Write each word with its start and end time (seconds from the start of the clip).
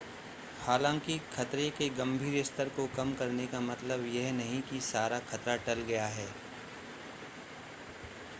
हालांकि 0.59 1.17
खतरे 1.33 1.69
के 1.69 1.89
गंभीर 1.89 2.43
स्तर 2.43 2.69
को 2.69 2.87
कम 2.95 3.13
करने 3.13 3.45
का 3.47 3.59
मतलब 3.61 4.05
यह 4.05 4.31
नहीं 4.33 4.55
है 4.55 4.61
कि 4.61 4.79
सारा 4.81 5.19
खतरा 5.29 5.55
टल 5.67 5.81
गया 5.83 6.07
है 6.07 6.27